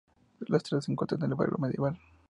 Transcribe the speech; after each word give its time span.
Las 0.47 0.63
tres 0.63 0.85
se 0.85 0.91
encuentran 0.91 1.21
en 1.21 1.29
el 1.29 1.35
barrio 1.35 1.59
medieval. 1.59 1.99